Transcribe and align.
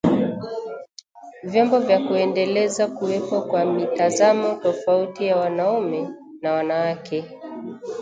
vyombo 1.43 1.79
vya 1.79 1.99
kuendeleza 2.07 2.87
kuwepo 2.87 3.41
kwa 3.41 3.65
mitazamo 3.65 4.53
tofauti 4.55 5.25
ya 5.25 5.37
wanaume 5.37 6.09
na 6.41 6.51
wanawake 6.51 7.37